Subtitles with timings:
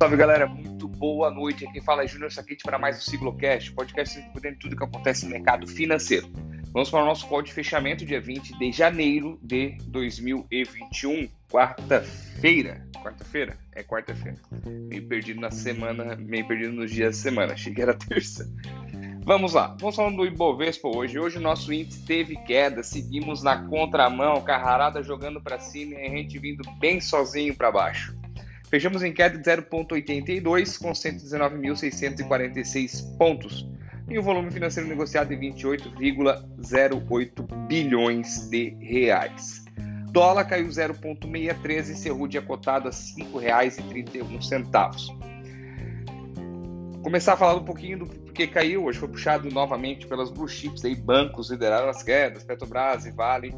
[0.00, 1.66] salve galera, muito boa noite.
[1.66, 5.24] Aqui fala é Júnior Saquete para mais um Ciclocast, podcast dentro de tudo que acontece
[5.24, 6.30] no mercado financeiro.
[6.72, 12.86] Vamos para o nosso call de fechamento, dia 20 de janeiro de 2021, quarta-feira.
[13.02, 13.58] Quarta-feira?
[13.74, 14.38] É quarta-feira.
[14.64, 18.48] Meio perdido na semana, meio perdido nos dias da semana, achei que era terça.
[19.24, 21.18] Vamos lá, vamos falando do Ibovespa hoje.
[21.18, 26.08] Hoje o nosso índice teve queda, seguimos na contramão, carrarada jogando para cima e a
[26.08, 28.17] gente vindo bem sozinho para baixo.
[28.70, 33.66] Fechamos em queda de 0,82 com 119.646 pontos
[34.10, 39.64] e o volume financeiro negociado em 28,08 bilhões de reais.
[40.10, 45.28] Dólar caiu 0,63 e encerrou o dia cotado a R$ 5,31.
[47.02, 48.84] Começar a falar um pouquinho do porquê caiu.
[48.84, 53.54] Hoje foi puxado novamente pelas blue chips, aí bancos lideraram as quedas, Petrobras e Vale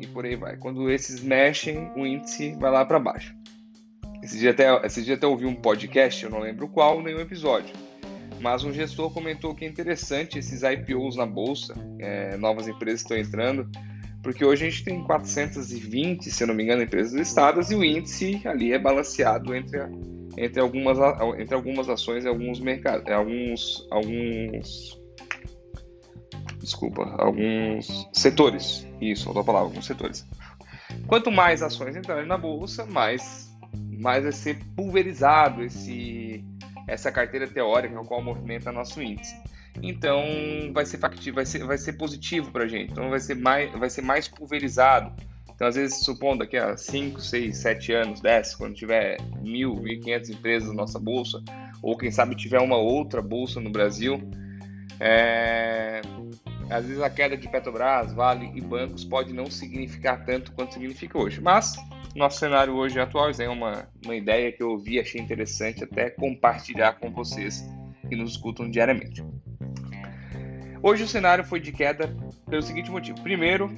[0.00, 0.56] e por aí vai.
[0.56, 3.34] Quando esses mexem, o índice vai lá para baixo.
[4.24, 7.74] Esse dia, até, esse dia até ouvi um podcast, eu não lembro qual, nenhum episódio.
[8.40, 13.18] Mas um gestor comentou que é interessante esses IPOs na bolsa, é, novas empresas estão
[13.18, 13.68] entrando,
[14.22, 17.84] porque hoje a gente tem 420, se eu não me engano, empresas listadas e o
[17.84, 19.78] índice ali é balanceado entre,
[20.38, 20.98] entre, algumas,
[21.38, 24.98] entre algumas ações e alguns mercados, alguns, alguns
[26.60, 28.88] desculpa, alguns setores.
[29.02, 30.26] Isso, faltou a palavra, alguns setores.
[31.06, 33.53] Quanto mais ações entrarem na bolsa, mais
[34.00, 36.44] mais vai ser pulverizado esse,
[36.86, 39.34] essa carteira teórica a qual movimenta nosso índice.
[39.82, 40.24] Então
[40.72, 40.98] vai ser
[41.32, 42.92] vai ser, vai ser positivo para a gente.
[42.92, 45.12] Então vai ser, mais, vai ser mais pulverizado.
[45.54, 50.30] Então, às vezes, supondo daqui a 5, 6, 7 anos, 10, quando tiver 1.000, 1.500
[50.30, 51.42] empresas na nossa bolsa,
[51.80, 54.20] ou quem sabe tiver uma outra bolsa no Brasil,
[54.98, 56.00] é...
[56.68, 61.16] às vezes a queda de Petrobras, Vale e bancos pode não significar tanto quanto significa
[61.18, 61.40] hoje.
[61.40, 61.76] Mas
[62.14, 63.30] nosso cenário hoje atual.
[63.30, 67.64] Isso é uma, uma ideia que eu ouvi, achei interessante até compartilhar com vocês
[68.08, 69.24] que nos escutam diariamente.
[70.82, 72.14] Hoje o cenário foi de queda
[72.48, 73.20] pelo seguinte motivo.
[73.22, 73.70] Primeiro,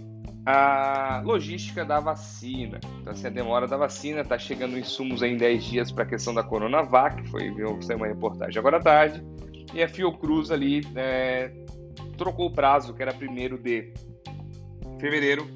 [0.45, 2.79] a logística da vacina.
[3.01, 6.33] Então, assim, a demora da vacina, está chegando insumos em 10 dias para a questão
[6.33, 9.25] da Coronavac, foi viu, uma reportagem agora à tarde,
[9.75, 11.51] e a Fiocruz ali é,
[12.17, 13.93] trocou o prazo, que era primeiro de
[15.01, 15.49] fevereiro,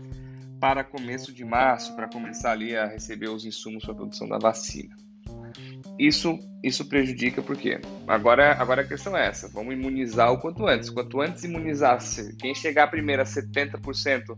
[0.61, 4.39] para começo de março, para começar ali a receber os insumos para a produção da
[4.39, 4.95] vacina.
[5.99, 10.91] Isso, isso prejudica porque agora, agora a questão é essa: vamos imunizar o quanto antes.
[10.91, 11.99] Quanto antes imunizar,
[12.39, 14.37] quem chegar primeiro a 70%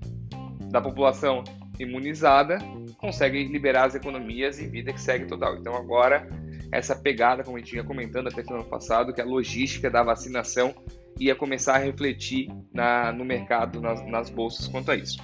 [0.71, 1.45] da população
[1.79, 2.59] imunizada
[2.99, 5.57] consegue liberar as economias e vida que segue total.
[5.57, 6.29] Então agora
[6.71, 10.03] essa pegada, como a gente vinha comentando até no ano passado, que a logística da
[10.03, 10.75] vacinação
[11.21, 15.19] ia começar a refletir na, no mercado, nas, nas bolsas quanto a isso.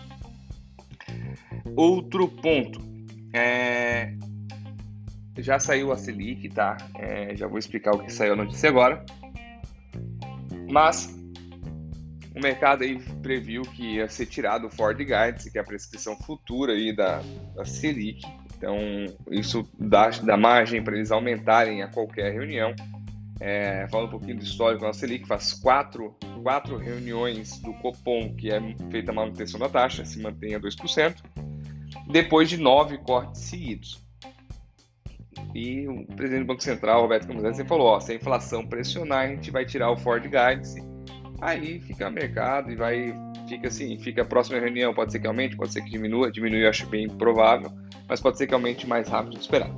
[1.76, 2.80] Outro ponto.
[3.32, 4.14] É...
[5.36, 6.76] Já saiu a Selic, tá?
[6.96, 9.04] É, já vou explicar o que saiu a notícia agora.
[10.68, 11.16] Mas
[12.34, 16.16] o mercado aí previu que ia ser tirado o Ford Guidance, que é a prescrição
[16.16, 17.22] futura aí da,
[17.54, 18.22] da Selic.
[18.56, 18.76] Então,
[19.30, 22.74] isso dá, dá margem para eles aumentarem a qualquer reunião.
[23.40, 28.50] É, falando um pouquinho do histórico da Selic, faz quatro, quatro reuniões do Copom, que
[28.50, 31.47] é feita a manutenção da taxa, se mantém a 2%
[32.08, 34.02] depois de nove cortes seguidos.
[35.54, 39.28] E o presidente do Banco Central, Roberto Campos falou: ó, se a inflação pressionar, a
[39.28, 40.82] gente vai tirar o Ford Guidance.
[41.41, 43.14] Aí fica mercado e vai,
[43.48, 44.92] fica assim, fica a próxima reunião.
[44.92, 46.32] Pode ser que aumente, pode ser que diminua.
[46.32, 47.70] Diminuir eu acho bem provável,
[48.08, 49.75] mas pode ser que aumente mais rápido do que esperado.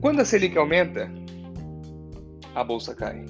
[0.00, 1.10] Quando a Selic aumenta,
[2.54, 3.24] a bolsa cai.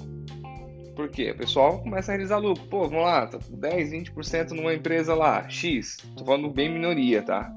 [0.97, 1.29] Por quê?
[1.29, 2.65] O pessoal começa a realizar lucro.
[2.65, 5.97] Pô, vamos lá, tá 10, 20% numa empresa lá, X.
[6.17, 7.53] Tô falando bem minoria, tá?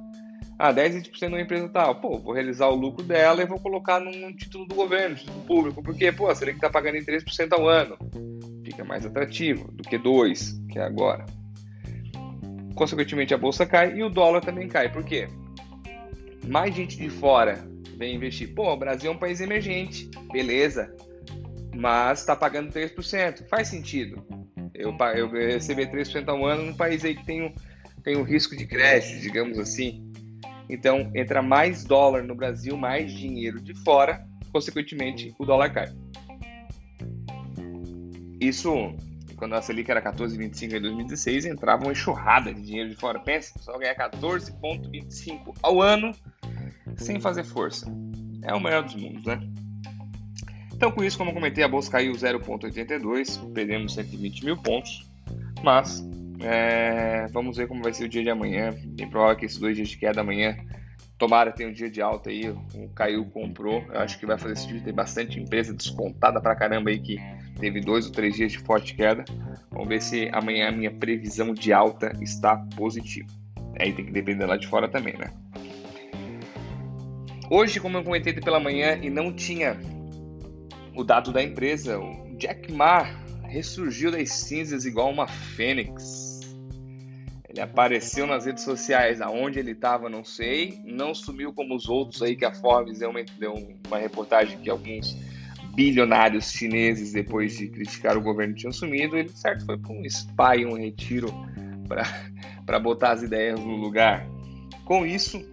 [0.58, 1.94] Ah, 10, 20% numa empresa tal.
[2.02, 5.82] Pô, vou realizar o lucro dela e vou colocar num título do governo, título público.
[5.82, 6.12] Por quê?
[6.12, 7.96] Pô, você que tá pagando em 3% ao ano.
[8.62, 11.24] Fica mais atrativo do que 2, que é agora.
[12.74, 14.92] Consequentemente, a bolsa cai e o dólar também cai.
[14.92, 15.28] Por quê?
[16.46, 17.66] Mais gente de fora
[17.96, 18.54] vem investir.
[18.54, 20.10] Pô, o Brasil é um país emergente.
[20.30, 20.94] Beleza
[21.80, 23.48] mas está pagando 3%.
[23.48, 24.22] Faz sentido.
[24.74, 27.54] Eu, eu receber 3% ao ano num país aí que tem um,
[28.02, 30.12] tem um risco de crédito, digamos assim.
[30.68, 35.88] Então, entra mais dólar no Brasil, mais dinheiro de fora, consequentemente, o dólar cai.
[38.38, 38.94] Isso,
[39.36, 43.18] quando a Selic era 14,25 em 2016, entrava uma enxurrada de dinheiro de fora.
[43.18, 46.12] Pensa, só ganhar 14,25 ao ano
[46.96, 47.90] sem fazer força.
[48.42, 49.40] É o melhor dos mundos, né?
[50.80, 55.06] Então, com isso, como eu comentei, a bolsa caiu 0,82, perdemos 120 mil pontos,
[55.62, 56.02] mas
[56.40, 58.74] é, vamos ver como vai ser o dia de amanhã.
[58.86, 60.56] Bem provável que esses dois dias de queda amanhã
[61.18, 63.84] Tomara tenha um dia de alta aí, o Caio comprou.
[63.92, 64.82] Eu acho que vai fazer sentido.
[64.82, 67.18] Tem bastante empresa descontada pra caramba aí que
[67.60, 69.26] teve dois ou três dias de forte queda.
[69.70, 73.28] Vamos ver se amanhã a minha previsão de alta está positiva.
[73.78, 75.30] Aí tem que depender lá de fora também, né?
[77.50, 79.76] Hoje, como eu comentei pela manhã e não tinha
[81.00, 83.02] o dado da empresa, o Jack Ma
[83.44, 86.30] ressurgiu das cinzas igual uma fênix
[87.50, 90.80] ele apareceu nas redes sociais, aonde ele estava, não sei.
[90.84, 93.54] Não sumiu como os outros aí que a Forbes deu uma, deu
[93.88, 95.16] uma reportagem que alguns
[95.74, 99.16] bilionários chineses, depois de criticar o governo, tinham sumido.
[99.16, 101.28] Ele, certo, foi para um spa e um retiro
[102.64, 104.24] para botar as ideias no lugar.
[104.84, 105.44] Com isso,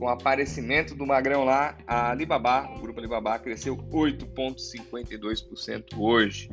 [0.00, 6.48] com o aparecimento do Magrão lá, a Alibaba, o grupo Alibaba, cresceu 8,52% hoje.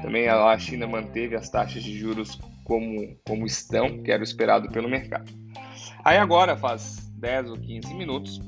[0.00, 4.70] Também a China manteve as taxas de juros como, como estão, que era o esperado
[4.70, 5.28] pelo mercado.
[6.04, 8.40] Aí agora, faz 10 ou 15 minutos,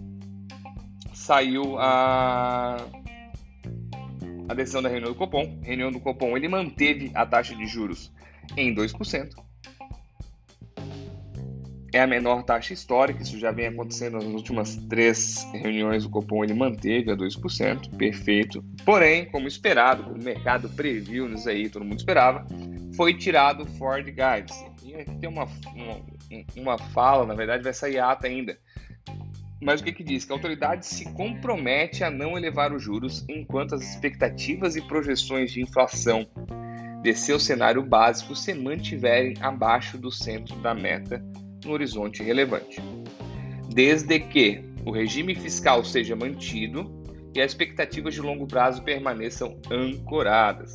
[1.13, 2.77] saiu a,
[4.49, 5.59] a decisão da reunião do Copom.
[5.61, 8.13] A reunião do Copom ele manteve a taxa de juros
[8.57, 9.50] em 2%.
[11.93, 16.45] É a menor taxa histórica, isso já vem acontecendo nas últimas três reuniões do Copom,
[16.45, 18.65] ele manteve a 2%, perfeito.
[18.85, 22.47] Porém, como esperado, o mercado previu isso aí, todo mundo esperava,
[22.95, 24.57] foi tirado o Ford Guides.
[24.85, 26.01] E aqui tem uma, uma,
[26.57, 28.57] uma fala, na verdade vai sair ata ainda.
[29.61, 30.25] Mas o que, que diz?
[30.25, 35.51] Que a autoridade se compromete a não elevar os juros enquanto as expectativas e projeções
[35.51, 36.27] de inflação
[37.03, 41.23] de seu cenário básico se mantiverem abaixo do centro da meta
[41.65, 42.81] no horizonte relevante.
[43.69, 47.01] Desde que o regime fiscal seja mantido
[47.35, 50.75] e as expectativas de longo prazo permaneçam ancoradas.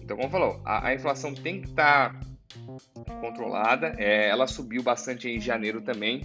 [0.00, 3.94] Então, como falou, a, a inflação tem que estar tá controlada.
[3.98, 6.22] É, ela subiu bastante em janeiro também.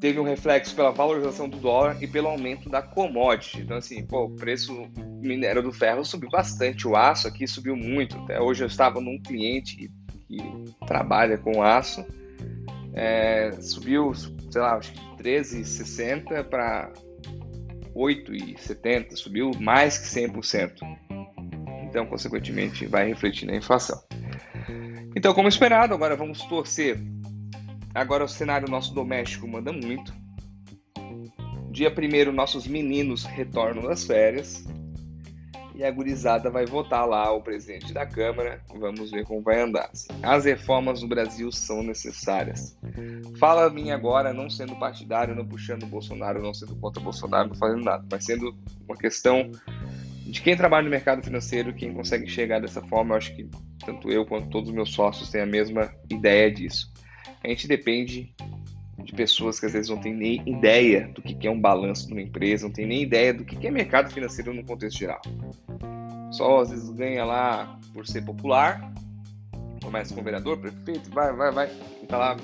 [0.00, 3.62] Teve um reflexo pela valorização do dólar e pelo aumento da commodity.
[3.62, 4.88] Então, assim, pô, o preço
[5.20, 6.86] minério do ferro subiu bastante.
[6.86, 8.16] O aço aqui subiu muito.
[8.18, 9.90] Até hoje eu estava num cliente
[10.28, 10.38] que,
[10.86, 12.06] trabalha com aço.
[12.94, 16.92] É, subiu, sei lá, acho que 13,60 para
[17.96, 19.16] 8,70.
[19.16, 21.08] Subiu mais que 100%
[21.88, 24.00] então, consequentemente, vai refletir na inflação.
[25.16, 27.00] Então, como esperado, agora vamos torcer.
[27.94, 30.14] Agora o cenário nosso doméstico manda muito.
[31.70, 34.64] Dia primeiro, nossos meninos retornam das férias.
[35.78, 38.60] E a gurizada vai votar lá o presidente da Câmara.
[38.74, 39.88] Vamos ver como vai andar.
[40.24, 42.76] As reformas no Brasil são necessárias.
[43.38, 47.50] Fala a mim agora, não sendo partidário, não puxando Bolsonaro, não sendo contra o Bolsonaro,
[47.50, 48.56] não fazendo nada, mas sendo
[48.88, 49.52] uma questão
[50.26, 53.48] de quem trabalha no mercado financeiro, quem consegue enxergar dessa forma, eu acho que
[53.86, 56.92] tanto eu quanto todos os meus sócios têm a mesma ideia disso.
[57.44, 58.34] A gente depende
[59.08, 62.12] de pessoas que às vezes não têm nem ideia do que é um balanço de
[62.12, 65.22] uma empresa, não tem nem ideia do que é mercado financeiro no contexto geral.
[66.30, 68.92] Só às vezes ganha lá por ser popular,
[69.82, 71.70] começa com vereador, prefeito, vai, vai, vai,
[72.02, 72.36] e tá lá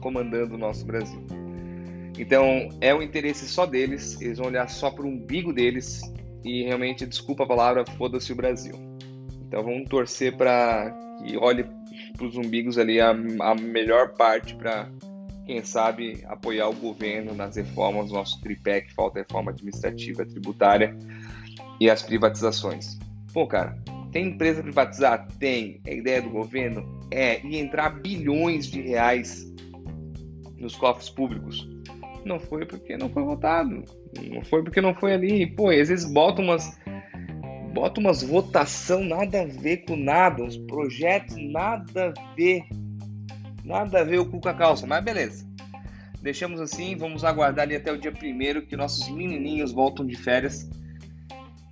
[0.00, 1.24] comandando o nosso Brasil.
[2.18, 6.02] Então é o interesse só deles, eles vão olhar só para o umbigo deles
[6.44, 8.74] e realmente, desculpa a palavra, foda-se o Brasil.
[9.46, 10.92] Então vamos torcer para
[11.24, 11.64] que olhe
[12.16, 14.90] para os umbigos ali a, a melhor parte para,
[15.50, 20.96] quem sabe, apoiar o governo nas reformas, nosso tripé que falta reforma administrativa, tributária
[21.80, 22.96] e as privatizações.
[23.34, 23.76] Pô, cara,
[24.12, 25.26] tem empresa privatizar?
[25.40, 25.80] Tem.
[25.84, 26.86] É ideia do governo?
[27.10, 27.44] É.
[27.44, 29.52] E entrar bilhões de reais
[30.56, 31.68] nos cofres públicos?
[32.24, 33.82] Não foi porque não foi votado.
[34.30, 35.48] Não foi porque não foi ali.
[35.48, 36.78] Pô, às vezes bota umas.
[37.74, 42.62] Bota umas votação nada a ver com nada, uns projetos nada a ver.
[43.70, 45.48] Nada a ver o cu com a calça, mas beleza.
[46.20, 50.68] Deixamos assim, vamos aguardar ali até o dia primeiro que nossos menininhos voltam de férias.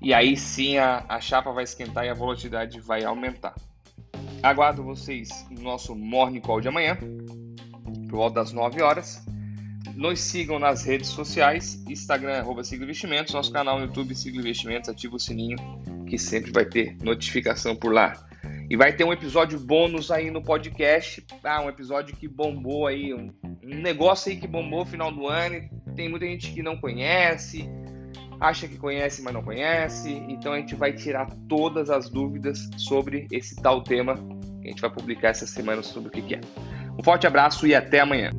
[0.01, 3.53] E aí sim a, a chapa vai esquentar e a volatilidade vai aumentar.
[4.41, 6.97] Aguardo vocês no nosso Morning Call de amanhã,
[8.09, 9.27] por volta das 9 horas.
[9.97, 15.17] Nos sigam nas redes sociais, Instagram, arroba Investimentos, nosso canal no YouTube, Siglo Investimentos, ativa
[15.17, 15.59] o sininho
[16.07, 18.28] que sempre vai ter notificação por lá.
[18.71, 21.61] E vai ter um episódio bônus aí no podcast, tá?
[21.63, 25.69] Um episódio que bombou aí, um, um negócio aí que bombou final do ano.
[25.97, 27.69] Tem muita gente que não conhece,
[28.39, 30.11] acha que conhece, mas não conhece.
[30.29, 34.17] Então a gente vai tirar todas as dúvidas sobre esse tal tema
[34.69, 36.41] a gente vai publicar essa semana sobre o que, que é.
[36.99, 38.31] Um forte abraço e até amanhã.